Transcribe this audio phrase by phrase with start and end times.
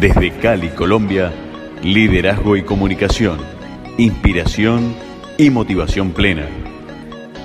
[0.00, 1.32] Desde Cali, Colombia,
[1.82, 3.38] liderazgo y comunicación,
[3.98, 4.94] inspiración
[5.38, 6.48] y motivación plena.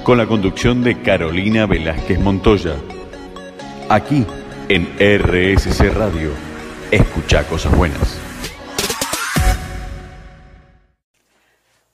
[0.03, 2.75] Con la conducción de Carolina Velázquez Montoya.
[3.89, 4.25] Aquí
[4.69, 6.31] en RSC Radio.
[6.91, 8.19] Escucha cosas buenas.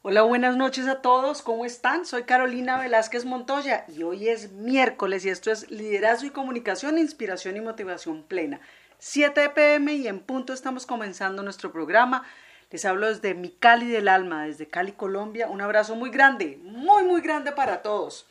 [0.05, 1.41] Hola, buenas noches a todos.
[1.41, 2.05] ¿Cómo están?
[2.05, 7.55] Soy Carolina Velázquez Montoya y hoy es miércoles y esto es Liderazgo y Comunicación, Inspiración
[7.57, 8.59] y Motivación Plena.
[9.04, 12.23] 7 pm y en punto estamos comenzando nuestro programa.
[12.71, 15.49] Les hablo desde mi Cali del alma, desde Cali, Colombia.
[15.49, 18.26] Un abrazo muy grande, muy, muy grande para todos.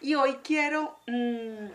[0.00, 0.98] Y hoy quiero...
[1.06, 1.68] Mmm,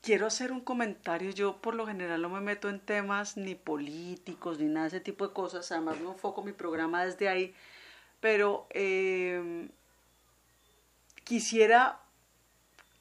[0.00, 1.32] quiero hacer un comentario.
[1.32, 5.00] Yo por lo general no me meto en temas ni políticos ni nada de ese
[5.00, 5.70] tipo de cosas.
[5.70, 7.54] Además no enfoco mi programa desde ahí.
[8.20, 9.68] Pero eh,
[11.24, 12.00] quisiera,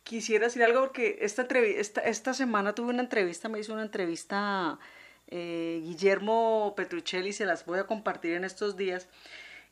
[0.07, 4.79] quisiera decir algo porque esta, esta, esta, semana tuve una entrevista, me hizo una entrevista
[5.27, 9.09] eh, Guillermo Petruccelli, se las voy a compartir en estos días.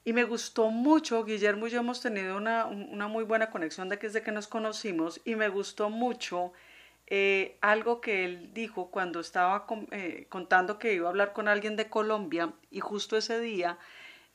[0.04, 3.98] Y me gustó mucho, Guillermo y yo hemos tenido una, una muy buena conexión de
[3.98, 6.52] que desde que nos conocimos y me gustó mucho
[7.08, 11.78] eh, algo que él dijo cuando estaba eh, contando que iba a hablar con alguien
[11.78, 13.80] de Colombia y justo ese día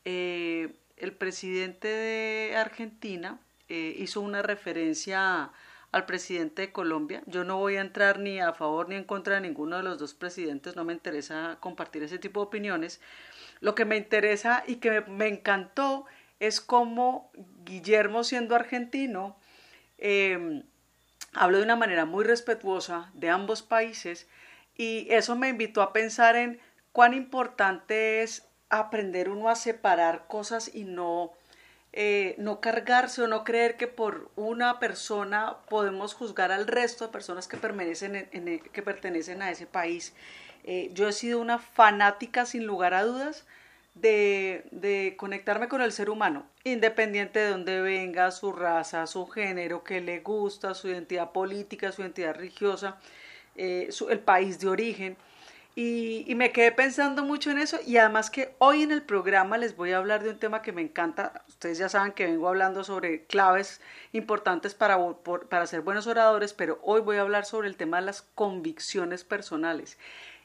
[0.04, 5.52] el presidente de Argentina hizo una referencia
[5.92, 7.22] al presidente de Colombia.
[7.26, 9.98] Yo no voy a entrar ni a favor ni en contra de ninguno de los
[9.98, 13.00] dos presidentes, no me interesa compartir ese tipo de opiniones.
[13.60, 16.06] Lo que me interesa y que me, encantó
[16.38, 17.30] es cómo
[17.64, 19.36] Guillermo siendo argentino,
[21.32, 24.28] Hablo de una manera muy respetuosa de ambos países
[24.76, 26.60] y eso me invitó a pensar en
[26.92, 31.32] cuán importante es aprender uno a separar cosas y no,
[31.92, 37.12] eh, no cargarse o no creer que por una persona podemos juzgar al resto de
[37.12, 40.14] personas que pertenecen, en, que pertenecen a ese país.
[40.64, 43.44] Eh, yo he sido una fanática sin lugar a dudas
[43.94, 50.00] de, conectarme con el ser humano, independiente de dónde venga, su raza, su género, qué
[50.00, 52.98] le gusta, su identidad política, su identidad religiosa,
[53.56, 55.16] eh, el país de origen.
[55.76, 59.76] Y, me quedé pensando mucho en eso y además que hoy en el programa les
[59.76, 61.44] voy a hablar de un tema que me encanta.
[61.48, 63.80] Ustedes ya saben que vengo hablando sobre claves
[64.12, 64.98] importantes para,
[65.48, 69.22] para ser buenos oradores, pero hoy voy a hablar sobre el tema de las convicciones
[69.24, 69.96] personales.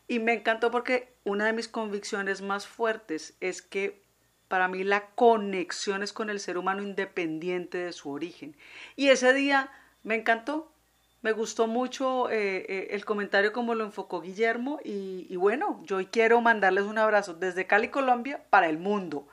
[0.08, 4.04] Y me encantó porque una de mis convicciones más fuertes es que
[4.48, 8.56] para mí la conexión es con el ser humano independiente de su origen.
[8.96, 9.72] Y ese día
[10.04, 10.72] me encantó,
[11.22, 16.06] me gustó mucho eh, eh, el comentario como lo enfocó Guillermo y, bueno, yo hoy
[16.06, 19.28] quiero mandarles un abrazo desde Cali, Colombia, para el mundo,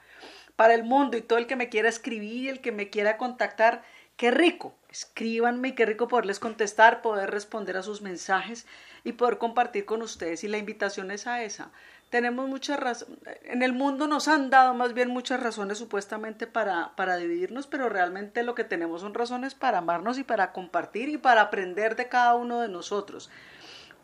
[0.56, 3.82] para el mundo y todo el que me quiera escribir, el que me quiera contactar,
[4.16, 8.66] qué rico, escríbanme y qué rico poderles contestar, poder responder a sus mensajes
[9.04, 10.44] y poder compartir con ustedes.
[10.44, 11.72] Y la invitación es a esa.
[12.12, 16.94] Tenemos muchas razones, en el mundo nos han dado más bien muchas razones supuestamente para,
[16.94, 21.16] para dividirnos, pero realmente lo que tenemos son razones para amarnos y para compartir y
[21.16, 23.30] para aprender de cada uno de nosotros.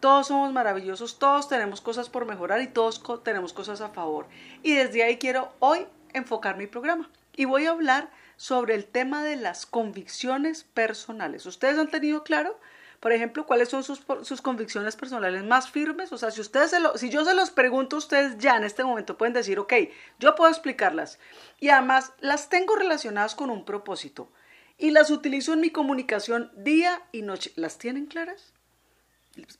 [0.00, 4.26] Todos somos maravillosos, todos tenemos cosas por mejorar y todos tenemos cosas a favor.
[4.62, 7.10] Y desde ahí quiero hoy enfocar mi programa.
[7.36, 11.44] Y voy a hablar sobre el tema de las convicciones personales.
[11.44, 12.58] ¿Ustedes han tenido claro?
[13.00, 16.12] Por ejemplo, ¿cuáles son sus, sus convicciones personales más firmes?
[16.12, 19.16] O sea, si, ustedes si yo se los pregunto a ustedes ya en este momento,
[19.16, 19.72] pueden decir, ok,
[20.18, 21.20] yo puedo explicarlas.
[21.60, 24.32] Y además las tengo relacionadas con un propósito.
[24.78, 27.52] Y las utilizo en mi comunicación día y noche.
[27.54, 28.52] ¿Las tienen claras?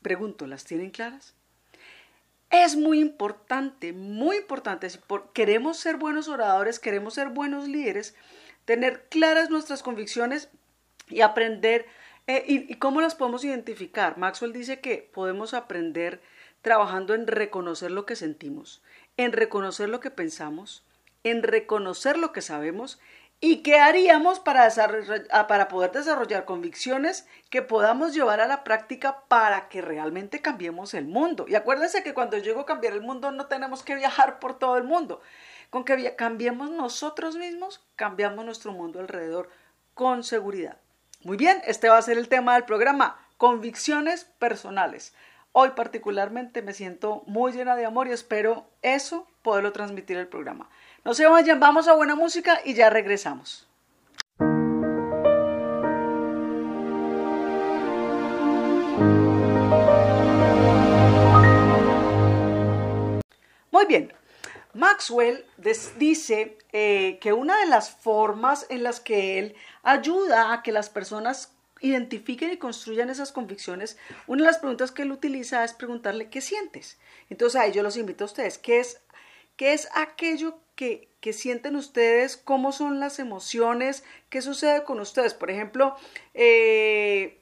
[0.03, 1.34] Pregunto, ¿las tienen claras?
[2.50, 4.91] Es muy importante, muy importante.
[4.91, 4.98] Si
[5.32, 8.16] queremos ser buenos oradores, queremos ser buenos líderes,
[8.65, 10.48] tener claras nuestras convicciones
[11.09, 11.87] y aprender
[12.28, 14.19] eh, y, cómo las podemos identificar?
[14.19, 16.21] Maxwell dice que podemos aprender
[16.61, 18.83] trabajando en reconocer lo que sentimos,
[19.16, 20.84] en reconocer lo que pensamos,
[21.25, 23.00] en reconocer lo que sabemos
[23.41, 24.69] y qué haríamos para,
[25.31, 30.93] ah, para poder desarrollar convicciones que podamos llevar a la práctica para que realmente cambiemos
[30.93, 31.47] el mundo.
[31.49, 34.77] Y acuérdense que cuando llego a cambiar el mundo no tenemos que viajar por todo
[34.77, 35.22] el mundo.
[35.71, 39.48] Con que cambiemos nosotros mismos, cambiamos nuestro mundo alrededor
[39.95, 40.77] con seguridad.
[41.24, 45.12] Muy bien, este va a ser el tema del programa, convicciones personales.
[45.50, 50.70] Hoy particularmente me siento muy llena de amor y espero eso poderlo transmitir el programa.
[51.04, 53.66] No se vayan, vamos a buena música y ya regresamos.
[63.72, 64.12] Muy bien,
[64.74, 65.44] Maxwell
[65.98, 70.91] dice eh, que una de las formas en las que él ayuda a que las
[70.91, 76.28] personas identifiquen y construyan esas convicciones, una de las preguntas que él utiliza es preguntarle
[76.28, 76.98] qué sientes.
[77.30, 79.00] Entonces ahí yo los invito a ustedes, ¿qué es,
[79.56, 82.36] qué es aquello que, que sienten ustedes?
[82.36, 84.04] ¿Cómo son las emociones?
[84.28, 85.34] ¿Qué sucede con ustedes?
[85.34, 85.97] Por ejemplo,
[86.34, 87.41] eh,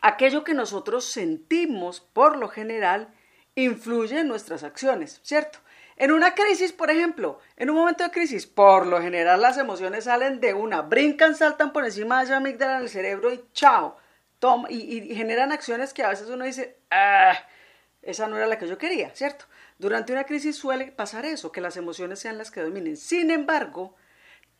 [0.00, 3.14] aquello que nosotros sentimos por lo general
[3.54, 5.58] influye en nuestras acciones, ¿cierto?
[5.98, 10.04] En una crisis, por ejemplo, en un momento de crisis, por lo general las emociones
[10.04, 13.96] salen de una, brincan, saltan por encima de esa amígdala en el cerebro y chao,
[14.38, 17.36] toma, y, generan acciones que a veces uno dice, ah,
[18.00, 19.46] esa no era la que yo quería, ¿cierto?
[19.76, 22.96] Durante una crisis suele pasar eso, que las emociones sean las que dominen.
[22.96, 23.96] Sin embargo,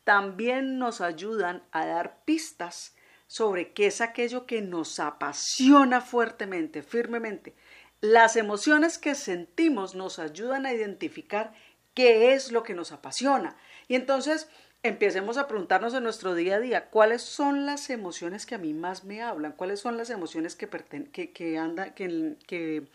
[0.03, 2.97] también nos ayudan a dar pistas
[3.27, 7.55] sobre qué es aquello que nos apasiona fuertemente, firmemente.
[8.01, 11.53] Las emociones que sentimos nos ayudan a identificar
[11.93, 13.55] qué es lo que nos apasiona.
[13.87, 14.47] Y entonces
[14.83, 18.73] empecemos a preguntarnos en nuestro día a día, ¿cuáles son las emociones que a mí
[18.73, 19.51] más me hablan?
[19.51, 22.87] ¿Cuáles son las emociones que, que, que, que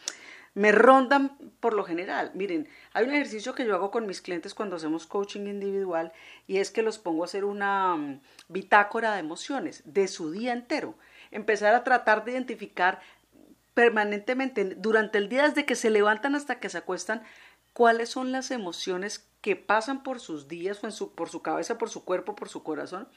[0.54, 2.30] me rondan por lo general.
[2.34, 6.12] Miren, hay un ejercicio que yo hago con mis clientes cuando hacemos coaching individual
[6.46, 10.52] y es que los pongo a hacer una mm, bitácora de emociones de su día
[10.52, 10.94] entero.
[11.32, 13.00] Empezar a tratar de identificar
[13.74, 17.22] permanentemente durante el día desde que se levantan hasta que se acuestan
[17.72, 21.76] cuáles son las emociones que pasan por sus días o en su, por su cabeza,
[21.76, 23.08] por su cuerpo, por su corazón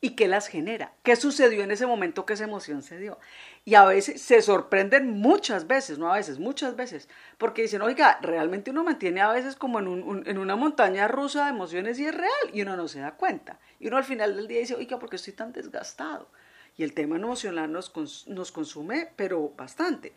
[0.00, 3.18] y qué las genera, qué sucedió en ese momento que esa emoción se dio.
[3.64, 7.08] Y a veces se sorprenden muchas veces, no a veces, muchas veces,
[7.38, 11.44] porque dicen, oiga, realmente uno mantiene a veces como en, un, en una montaña rusa
[11.44, 13.58] de emociones y es real y uno no se da cuenta.
[13.80, 16.28] Y uno al final del día dice, oiga, ¿por qué estoy tan desgastado?
[16.76, 17.92] Y el tema emocional nos,
[18.28, 20.12] nos consume, pero bastante.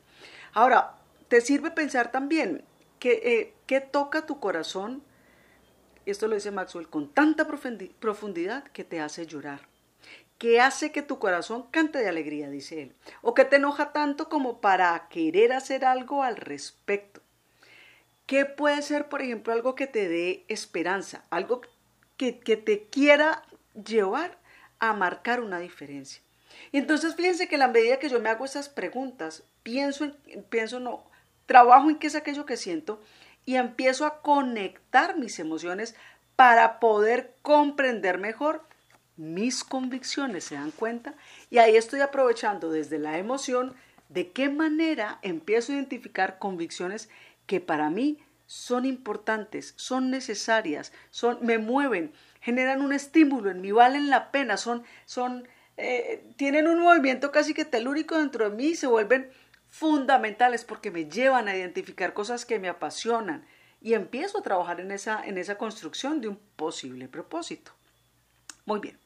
[0.53, 0.95] Ahora,
[1.27, 2.63] te sirve pensar también
[2.99, 5.03] que, eh, qué toca tu corazón,
[6.05, 9.61] esto lo dice Maxwell, con tanta profundidad que te hace llorar.
[10.37, 12.95] ¿Qué hace que tu corazón cante de alegría, dice él?
[13.21, 17.21] ¿O que te enoja tanto como para querer hacer algo al respecto?
[18.25, 21.25] ¿Qué puede ser, por ejemplo, algo que te dé esperanza?
[21.29, 21.61] Algo
[22.15, 24.39] que, que te quiera llevar
[24.79, 26.21] a marcar una diferencia.
[26.71, 30.43] Y entonces fíjense que a la medida que yo me hago esas preguntas, pienso, en,
[30.49, 31.03] pienso no,
[31.45, 33.01] trabajo en qué es aquello que siento
[33.45, 35.95] y empiezo a conectar mis emociones
[36.35, 38.63] para poder comprender mejor
[39.17, 41.15] mis convicciones, ¿se dan cuenta?
[41.49, 43.75] Y ahí estoy aprovechando desde la emoción
[44.07, 47.09] de qué manera empiezo a identificar convicciones
[47.45, 53.71] que para mí son importantes, son necesarias, son, me mueven, generan un estímulo en mí,
[53.71, 55.47] valen la pena, son, son
[55.81, 59.31] eh, tienen un movimiento casi que telúrico dentro de mí y se vuelven
[59.69, 63.45] fundamentales porque me llevan a identificar cosas que me apasionan
[63.81, 67.71] y empiezo a trabajar en esa, en esa construcción de un posible propósito.
[68.65, 68.99] Muy bien.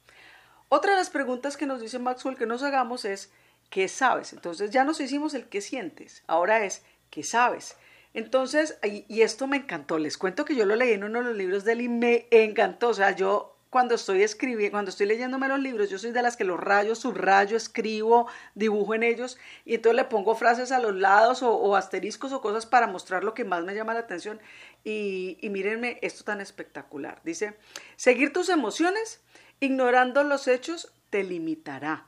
[0.68, 3.32] Otra de las preguntas que nos dice Maxwell que nos hagamos es,
[3.70, 4.34] ¿qué sabes?
[4.34, 6.24] Entonces ya nos hicimos el qué sientes.
[6.26, 7.78] Ahora es, ¿qué sabes?
[8.16, 10.00] Entonces, y, y esto me encantó.
[10.00, 12.28] Les cuento que yo lo leí en uno de los libros de él y me
[12.32, 12.90] encantó.
[12.90, 16.38] O sea, yo cuando estoy escribiendo, cuando estoy leyéndome los libros, yo soy de las
[16.38, 20.96] que los rayo, subrayo, escribo, dibujo en ellos y entonces le pongo frases a los
[20.96, 24.40] lados o, asteriscos o cosas para mostrar lo que más me llama la atención.
[24.84, 27.20] Y, y mírenme esto tan espectacular.
[27.24, 27.58] Dice,
[27.96, 29.22] seguir tus emociones
[29.60, 32.06] ignorando los hechos te limitará,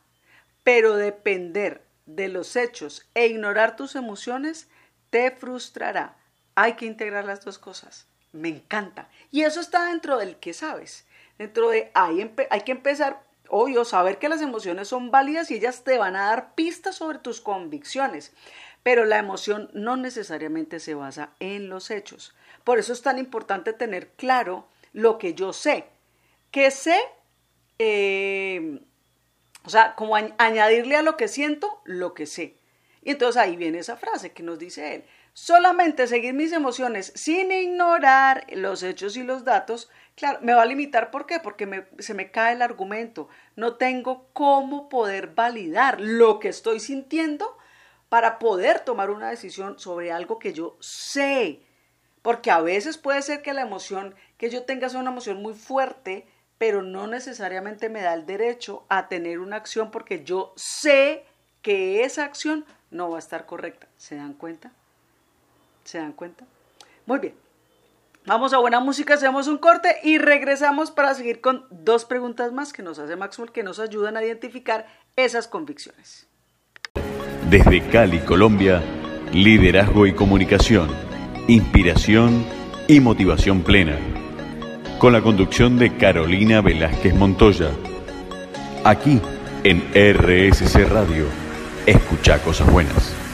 [0.62, 4.68] pero depender de los hechos e ignorar tus emociones
[5.10, 6.16] te frustrará.
[6.54, 8.06] Hay que integrar las dos cosas.
[8.34, 9.10] Me encanta.
[9.31, 14.18] Y eso está dentro del que sabes dentro de ahí hay que empezar, obvio, saber
[14.18, 18.33] que las emociones son válidas y ellas te van a dar pistas sobre tus convicciones,
[18.83, 22.35] pero la emoción no necesariamente se basa en los hechos.
[22.63, 25.85] Por eso es tan importante tener claro lo que yo sé.
[26.51, 26.97] Que sé,
[27.80, 28.81] eh,
[29.63, 32.57] o sea, como añadirle a lo que siento lo que sé.
[33.01, 35.06] Y entonces ahí viene esa frase que nos dice él.
[35.37, 40.65] Solamente seguir mis emociones sin ignorar los hechos y los datos Claro, me va a
[40.65, 41.39] limitar, ¿por qué?
[41.42, 43.27] Porque se me cae el argumento.
[43.57, 47.57] No tengo cómo poder validar lo que estoy sintiendo
[48.07, 51.59] para poder tomar una decisión sobre algo que yo sé.
[52.21, 55.54] Porque a veces puede ser que la emoción que yo tenga sea una emoción muy
[55.54, 56.25] fuerte,
[56.57, 61.25] pero no necesariamente me da el derecho a tener una acción porque yo sé
[61.61, 63.89] que esa acción no va a estar correcta.
[63.97, 64.71] ¿Se dan cuenta?
[65.85, 66.45] ¿Se dan cuenta?
[67.06, 67.35] Muy bien.
[68.25, 72.73] Vamos a buena música, hacemos un corte y regresamos para seguir con dos preguntas más
[72.73, 76.27] que nos hace Maxwell que nos ayudan a identificar esas convicciones.
[77.51, 78.81] Desde Cali, Colombia,
[79.31, 80.89] liderazgo y comunicación,
[81.47, 82.44] inspiración
[82.87, 83.95] y motivación plena.
[84.97, 87.69] Con la conducción de Carolina Velázquez Montoya.
[88.83, 89.21] Aquí
[89.63, 91.25] En RSC Radio,
[91.87, 93.25] escucha cosas buenas.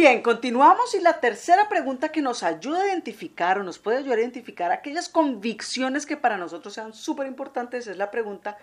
[0.00, 4.16] Bien, continuamos y la tercera pregunta que nos ayuda a identificar o nos puede ayudar
[4.16, 8.56] a identificar aquellas convicciones que para nosotros sean súper importantes es la pregunta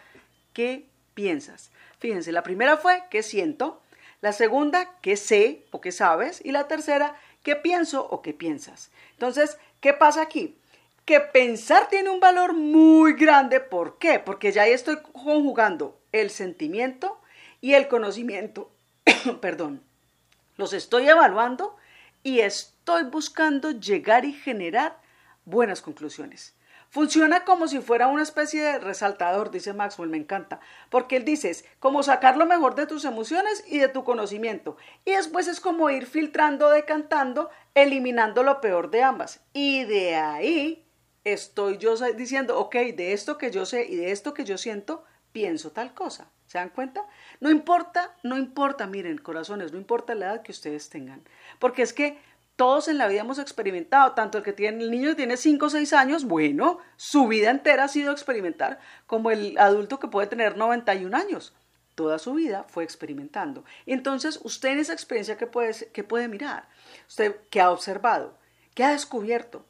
[0.53, 1.69] ¿qué piensas?
[1.99, 3.83] Fíjense, la primera fue ¿qué siento?
[4.19, 6.43] La segunda, ¿qué sé o qué sabes?
[6.43, 8.89] Y la tercera, ¿qué pienso o qué piensas?
[9.11, 10.57] Entonces, ¿qué pasa aquí?
[11.05, 13.59] Que pensar tiene un valor muy grande.
[13.59, 14.17] ¿Por qué?
[14.17, 17.21] Porque ya ahí estoy conjugando el sentimiento
[17.61, 18.71] y el conocimiento.
[19.39, 19.86] Perdón.
[20.57, 21.77] Los estoy evaluando
[22.23, 24.99] y estoy buscando llegar y generar
[25.45, 26.55] buenas conclusiones.
[26.89, 30.59] Funciona como si fuera una especie de resaltador, dice Maxwell, me encanta,
[30.89, 34.77] porque él dice, es como sacar lo mejor de tus emociones y de tu conocimiento,
[35.03, 39.41] y después es como ir filtrando, decantando, eliminando lo peor de ambas.
[39.53, 40.87] Y de ahí
[41.25, 45.03] estoy yo diciendo, ok, de esto que yo sé y de esto que yo siento,
[45.33, 46.31] pienso tal cosa.
[46.47, 47.05] ¿Se dan cuenta?
[47.41, 51.21] No importa, no importa, miren, corazones, no importa la edad que ustedes tengan,
[51.59, 52.19] porque es que
[52.55, 55.65] todos en la vida hemos experimentado, tanto el que tiene el niño que tiene 5
[55.65, 60.27] o 6 años, bueno, su vida entera ha sido experimentar, como el adulto que puede
[60.27, 61.53] tener 91 años.
[61.93, 63.63] Toda su vida fue experimentando.
[63.85, 65.73] Entonces, usted en esa experiencia, ¿qué puede,
[66.07, 66.67] puede mirar?
[67.07, 68.37] Usted, ¿qué ha observado?
[68.73, 69.65] ¿Qué ha descubierto?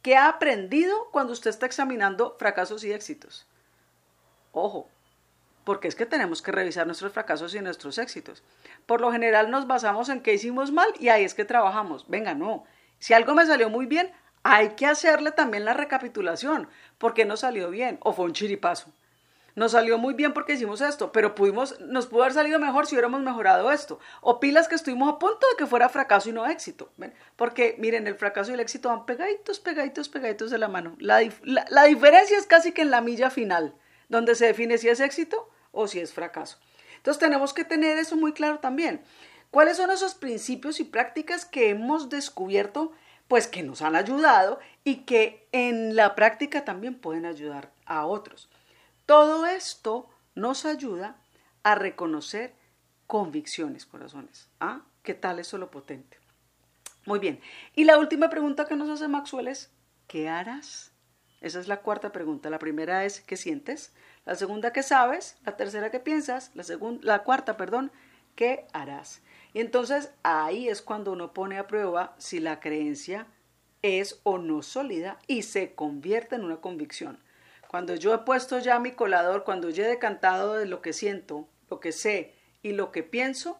[0.00, 3.46] ¿Qué ha aprendido cuando usted está examinando fracasos y éxitos?
[4.52, 4.88] Ojo,
[5.70, 8.42] porque es que tenemos que revisar nuestros fracasos y nuestros éxitos.
[8.86, 12.06] Por lo general nos basamos en qué hicimos mal y ahí es que trabajamos.
[12.08, 12.64] Venga, no.
[12.98, 14.10] Si algo me salió muy bien,
[14.42, 16.68] hay que hacerle también la recapitulación.
[16.98, 18.00] ¿Por qué no salió bien?
[18.02, 18.92] O fue un chiripazo.
[19.54, 22.96] Nos salió muy bien porque hicimos esto, pero pudimos, nos pudo haber salido mejor si
[22.96, 24.00] hubiéramos mejorado esto.
[24.22, 26.90] O pilas que estuvimos a punto de que fuera fracaso y no éxito.
[27.36, 30.96] Porque miren, el fracaso y el éxito van pegaditos, pegaditos, pegaditos de la mano.
[30.98, 33.72] La, la diferencia es casi que en la milla final,
[34.08, 36.58] donde se define si es éxito o si es fracaso.
[36.96, 39.02] Entonces tenemos que tener eso muy claro también.
[39.50, 42.92] ¿Cuáles son esos principios y prácticas que hemos descubierto,
[43.26, 48.48] pues que nos han ayudado y que en la práctica también pueden ayudar a otros?
[49.06, 51.16] Todo esto nos ayuda
[51.62, 52.54] a reconocer
[53.06, 54.48] convicciones, corazones.
[54.60, 54.82] ¿Ah?
[55.02, 56.18] ¿Qué tal eso lo potente?
[57.06, 57.40] Muy bien.
[57.74, 59.72] Y la última pregunta que nos hace Maxwell es,
[60.06, 60.92] ¿qué harás?
[61.40, 62.50] Esa es la cuarta pregunta.
[62.50, 63.92] La primera es, ¿qué sientes?
[64.24, 65.36] La segunda, ¿qué sabes?
[65.44, 66.50] La tercera, ¿qué piensas?
[66.54, 66.64] La,
[67.02, 67.90] la cuarta, perdón,
[68.34, 69.22] ¿qué harás?
[69.52, 73.26] Y entonces ahí es cuando uno pone a prueba si la creencia
[73.82, 77.18] es o no sólida y se convierte en una convicción.
[77.68, 81.48] Cuando yo he puesto ya mi colador, cuando yo he decantado de lo que siento,
[81.70, 83.58] lo que sé y lo que pienso,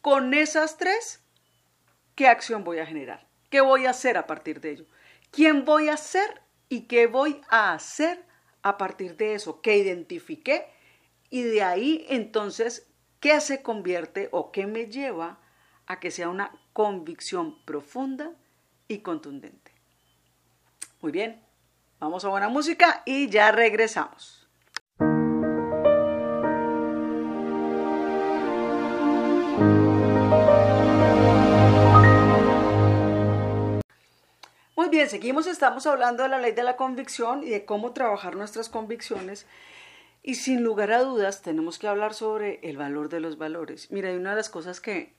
[0.00, 1.22] con esas tres,
[2.14, 3.26] ¿qué acción voy a generar?
[3.50, 4.86] ¿Qué voy a hacer a partir de ello?
[5.30, 8.24] ¿Quién voy a ser y qué voy a hacer
[8.64, 10.66] a partir de eso que identifiqué
[11.30, 12.88] y de ahí entonces
[13.20, 15.38] qué se convierte o qué me lleva
[15.86, 18.32] a que sea una convicción profunda
[18.88, 19.70] y contundente.
[21.02, 21.42] Muy bien,
[22.00, 24.43] vamos a buena música y ya regresamos.
[34.94, 38.68] Bien, seguimos, estamos hablando de la ley de la convicción y de cómo trabajar nuestras
[38.68, 39.44] convicciones.
[40.22, 43.90] Y sin lugar a dudas tenemos que hablar sobre el valor de los valores.
[43.90, 45.12] Mira, hay una de las cosas que,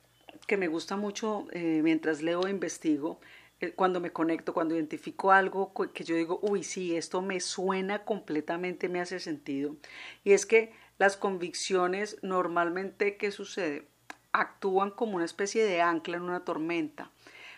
[0.47, 3.19] que me gusta mucho eh, mientras leo e investigo,
[3.59, 8.05] eh, cuando me conecto, cuando identifico algo que yo digo, uy, sí, esto me suena
[8.05, 9.75] completamente, me hace sentido.
[10.23, 13.89] Y es que las convicciones normalmente, ¿qué sucede?
[14.31, 17.11] Actúan como una especie de ancla en una tormenta.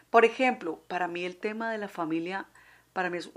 [0.09, 2.47] Por ejemplo, para mí el tema de la familia,
[2.93, 3.31] para mí es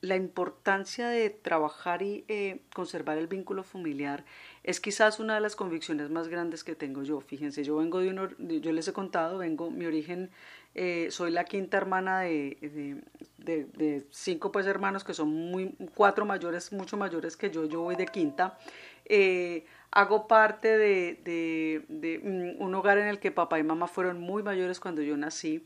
[0.00, 4.24] la importancia de trabajar y eh, conservar el vínculo familiar
[4.62, 7.20] es quizás una de las convicciones más grandes que tengo yo.
[7.20, 10.30] Fíjense, yo vengo de uno, yo les he contado, vengo, mi origen,
[10.74, 13.02] eh, soy la quinta hermana de,
[13.38, 17.96] de, cinco pues hermanos que son muy, cuatro mayores, mucho mayores que yo, yo voy
[17.96, 18.56] de quinta.
[19.04, 24.42] Eh, hago parte de, mm, un hogar en el que papá y mamá fueron muy
[24.42, 25.64] mayores cuando yo nací.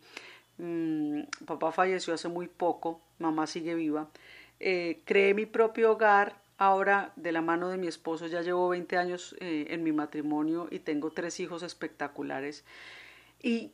[0.59, 4.09] Mm, papá falleció hace muy poco, mamá sigue viva.
[4.61, 8.27] Eh, creé mi propio hogar ahora de la mano de mi esposo.
[8.27, 12.65] Ya llevo 20 años eh, en mi matrimonio y tengo tres hijos espectaculares.
[13.43, 13.73] Y,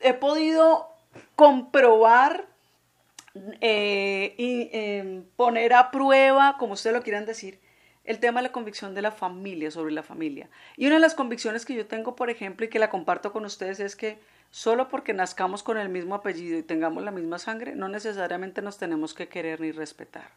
[0.00, 0.88] he podido
[1.36, 2.46] comprobar
[3.60, 7.58] eh, y em, poner a prueba, como ustedes lo quieran decir,
[8.04, 10.48] el tema de la convicción de la familia, sobre la familia.
[10.76, 13.44] Y una de las convicciones que yo tengo, por ejemplo, y que la comparto con
[13.44, 14.18] ustedes, es que
[14.50, 18.78] solo porque nazcamos con el mismo apellido y tengamos la misma sangre, no necesariamente nos
[18.78, 20.30] tenemos que querer ni respetar.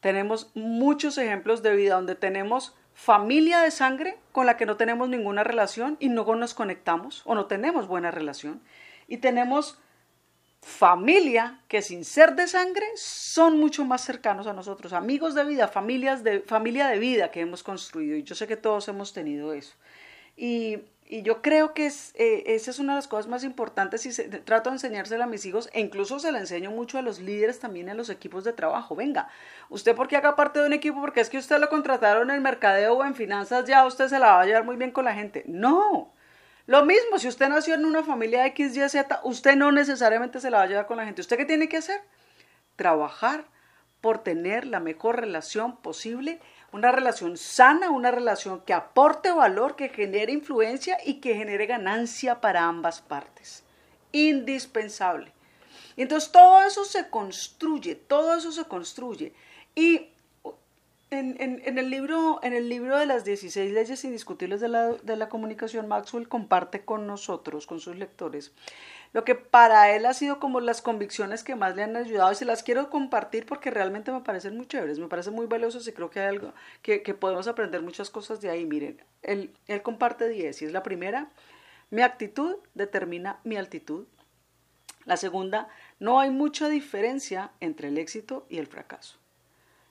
[0.00, 5.08] Tenemos muchos ejemplos de vida donde tenemos familia de sangre con la que no tenemos
[5.08, 8.60] ninguna relación y no nos conectamos o no tenemos buena relación.
[9.08, 9.78] Y tenemos
[10.66, 15.68] familia que sin ser de sangre son mucho más cercanos a nosotros, amigos de vida,
[15.68, 18.16] familias de, familia de vida que hemos construido.
[18.16, 19.74] Y yo sé que todos hemos tenido eso.
[20.36, 24.04] Y y yo creo que es, eh, esa es una de las cosas más importantes
[24.06, 27.20] y trato de enseñársela a mis hijos e incluso se la enseño mucho a los
[27.20, 28.96] líderes también en los equipos de trabajo.
[28.96, 29.28] Venga,
[29.68, 32.94] usted porque haga parte de un equipo, porque es que usted lo contrataron en mercadeo
[32.94, 35.44] o en finanzas, ya usted se la va a llevar muy bien con la gente.
[35.46, 36.12] No.
[36.66, 40.50] Lo mismo, si usted nació en una familia X, Y, Z, usted no necesariamente se
[40.50, 41.20] la va a llevar con la gente.
[41.20, 42.00] ¿Usted qué tiene que hacer?
[42.74, 43.46] Trabajar
[44.00, 46.40] por tener la mejor relación posible
[46.72, 52.40] una relación sana, una relación que aporte valor, que genere influencia y que genere ganancia
[52.40, 53.64] para ambas partes.
[54.12, 55.32] Indispensable.
[55.96, 59.32] Entonces todo eso se construye, todo eso se construye.
[59.74, 60.10] Y
[61.10, 65.28] en, el, libro, en el libro de las 16 leyes indiscutibles de la, de la
[65.28, 68.52] comunicación, Maxwell comparte con nosotros, con sus lectores,
[69.12, 72.34] lo que para él ha sido como las convicciones que más le han ayudado y
[72.34, 75.92] se las quiero compartir porque realmente me parecen muy chéveres, me parecen muy valiosos y
[75.92, 78.66] creo que hay algo que, podemos aprender muchas cosas de ahí.
[78.66, 81.30] Miren, él, él comparte 10 y es la primera,
[81.90, 84.06] mi actitud determina mi altitud.
[85.04, 85.68] La segunda,
[86.00, 89.18] no hay mucha diferencia entre el éxito y el fracaso.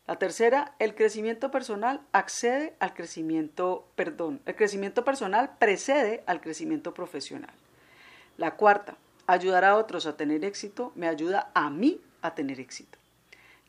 [0.07, 6.93] La tercera, el crecimiento personal accede al crecimiento, perdón, el crecimiento personal precede al crecimiento
[6.93, 7.53] profesional.
[8.38, 13.00] La cuarta, ayudar a otros a tener éxito me ayuda a mí a tener éxito.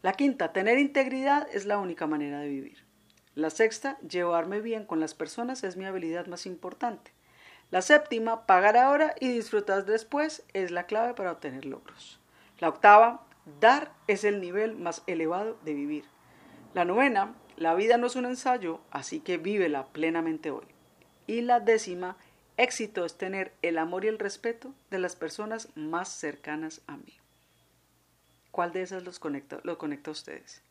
[0.02, 2.85] La quinta, tener integridad es la única manera de vivir.
[3.35, 7.12] La sexta, llevarme bien con las personas es mi habilidad más importante.
[7.71, 12.21] La séptima, pagar ahora y disfrutar después es la clave para obtener logros.
[12.59, 13.26] La octava,
[13.61, 16.05] dar es el nivel más elevado de vivir.
[16.75, 20.67] La novena, la vida no es un ensayo, así que vívela plenamente hoy.
[21.27, 22.17] Y la décima,
[22.57, 27.15] Éxito es tener el amor y el respeto de las personas más cercanas a mí.
[28.50, 30.63] ¿Cuál de esas los conecta, lo conecta a ustedes?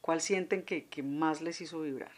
[0.00, 2.12] ¿Cuál sienten que, que más les hizo vibrar?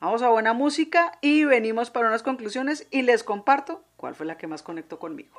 [0.00, 4.38] Vamos a buena música y venimos para unas conclusiones y les comparto cuál fue la
[4.38, 5.36] que más conectó conmigo.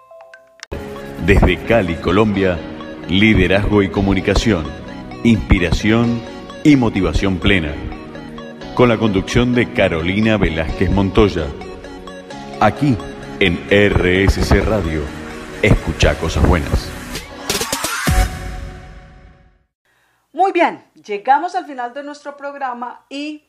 [1.26, 2.60] Desde Cali, Colombia,
[3.08, 4.66] liderazgo y comunicación,
[5.24, 6.22] inspiración
[6.64, 7.74] y motivación plena.
[8.74, 11.46] Con la conducción de Carolina Velázquez Montoya
[12.62, 12.98] Aquí
[13.40, 15.02] en RSC Radio.
[15.62, 16.90] Escucha cosas buenas.
[20.32, 23.46] Muy bien, llegamos al final de nuestro programa y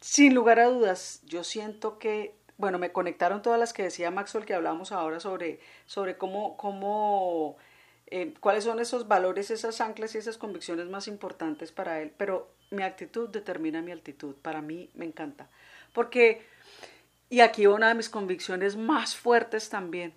[0.00, 4.44] sin lugar a dudas, yo siento que, bueno, me conectaron todas las que decía Maxwell
[4.44, 7.56] que hablamos ahora sobre, sobre cómo, cómo
[8.14, 12.54] eh, cuáles son esos valores, esas anclas y esas convicciones más importantes para él, pero
[12.70, 14.34] mi actitud determina mi altitud.
[14.42, 15.48] Para mí me encanta,
[15.94, 16.42] porque
[17.30, 20.12] y aquí una de mis convicciones más fuertes también,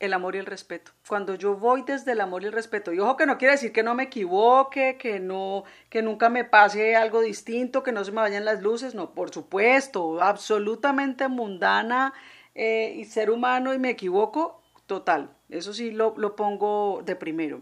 [0.00, 0.90] el amor y el respeto.
[1.06, 3.72] Cuando yo voy desde el amor y el respeto, y ojo que no quiere decir
[3.72, 8.10] que no me equivoque, que no, que nunca me pase algo distinto, que no se
[8.10, 12.12] me vayan las luces, no, por supuesto, absolutamente mundana
[12.56, 17.60] eh, y ser humano y me equivoco, total, eso sí lo, lo pongo de primero.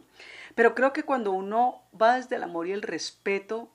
[0.55, 3.71] Pero creo que cuando uno va desde el amor y el respeto,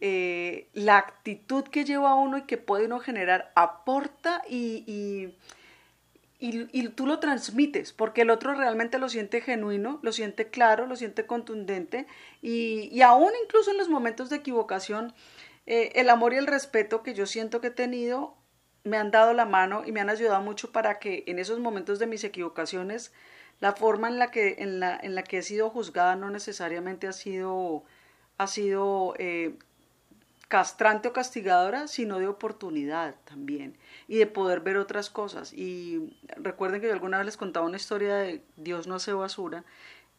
[0.00, 5.36] eh, la actitud que lleva uno y que puede uno generar aporta y, y,
[6.38, 10.96] y, tú lo transmites, porque el otro realmente lo siente genuino, lo siente claro, lo
[10.96, 12.06] siente contundente
[12.42, 15.14] y, aún incluso en los momentos de equivocación,
[15.66, 18.36] eh, el amor y el respeto que yo siento que he tenido
[18.86, 21.98] me han dado la mano y me han ayudado mucho para que en esos momentos
[21.98, 23.12] de mis equivocaciones
[23.60, 27.08] la forma en la que, en la, en la que he sido juzgada no necesariamente
[27.08, 27.82] ha sido,
[28.38, 29.56] ha sido eh,
[30.48, 35.52] castrante o castigadora, sino de oportunidad también y de poder ver otras cosas.
[35.52, 39.64] Y recuerden que yo alguna vez les contaba una historia de Dios no hace basura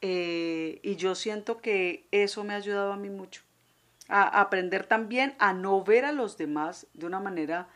[0.01, 3.43] eh, y yo siento que eso me ha ayudado a mí mucho,
[4.10, 7.69] a aprender también a no ver a los demás de una manera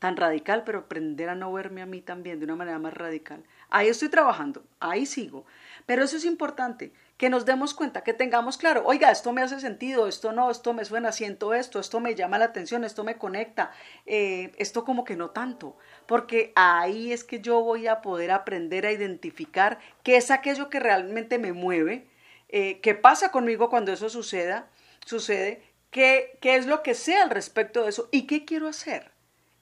[0.00, 3.44] tan radical, pero aprender a no verme a mí también de una manera más radical.
[3.68, 5.44] Ahí estoy trabajando, ahí sigo.
[5.86, 9.60] Pero eso es importante, que nos demos cuenta, que tengamos claro, oiga, esto me hace
[9.60, 13.18] sentido, esto no, esto me suena, siento esto, esto me llama la atención, esto me
[13.18, 13.72] conecta,
[14.06, 18.86] eh, esto como que no tanto, porque ahí es que yo voy a poder aprender
[18.86, 22.08] a identificar qué es aquello que realmente me mueve,
[22.48, 24.70] eh, qué pasa conmigo cuando eso suceda,
[25.04, 29.09] sucede, qué, qué es lo que sé al respecto de eso y qué quiero hacer,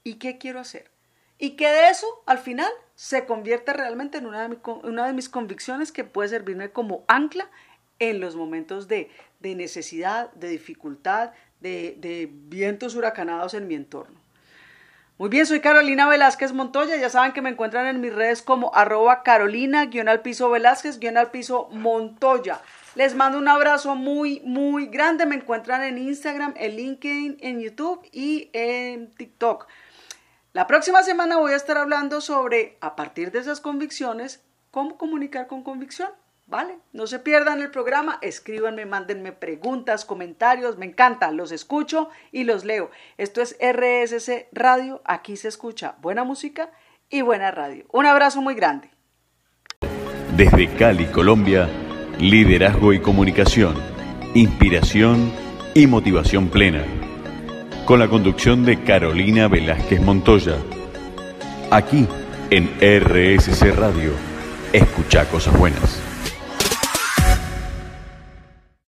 [0.09, 0.91] y qué quiero hacer.
[1.39, 5.29] Y que de eso, al final, se convierte realmente en una de, una de mis
[5.29, 7.49] convicciones que puede servirme como ancla
[8.01, 14.19] en los momentos de de necesidad, de dificultad, de, vientos huracanados en mi entorno.
[15.17, 16.97] Muy bien, soy Carolina Velázquez Montoya.
[16.97, 21.01] Ya saben que me encuentran en mis redes como arroba Carolina, guion al piso Velázquez,
[21.01, 22.61] guion al piso Montoya.
[22.95, 25.27] Les mando un abrazo muy, muy grande.
[25.27, 29.67] Me encuentran en Instagram, en LinkedIn, en YouTube y en TikTok.
[30.59, 34.43] La próxima semana voy a estar hablando sobre, a partir de esas convicciones,
[34.73, 36.09] cómo comunicar con convicción.
[36.49, 36.81] ¿Vale?
[36.93, 42.65] No se pierdan el programa, escríbanme, mándenme preguntas, comentarios, me encanta, los escucho y los
[42.65, 42.91] leo.
[43.19, 46.73] Esto es RSC Radio, aquí se escucha buena música
[47.09, 47.87] y buena radio.
[47.93, 48.91] Un abrazo muy grande.
[50.37, 51.69] Desde Cali, Colombia,
[52.19, 53.77] liderazgo y comunicación,
[54.35, 55.33] inspiración
[55.73, 56.98] y motivación plena.
[57.89, 60.57] Con la conducción de Carolina Velázquez Montoya.
[61.71, 62.07] Aquí
[62.51, 64.11] en RSC Radio.
[64.75, 66.08] Escucha cosas buenas.